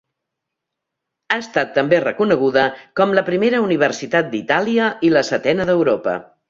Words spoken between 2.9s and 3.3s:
com la